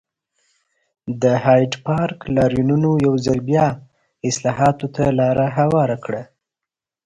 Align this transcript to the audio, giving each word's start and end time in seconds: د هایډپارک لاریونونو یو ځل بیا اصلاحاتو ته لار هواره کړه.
د 1.21 1.23
هایډپارک 1.45 2.19
لاریونونو 2.35 2.91
یو 3.05 3.13
ځل 3.25 3.39
بیا 3.49 3.67
اصلاحاتو 4.29 4.87
ته 4.95 5.03
لار 5.19 5.37
هواره 5.57 5.97
کړه. 6.05 6.23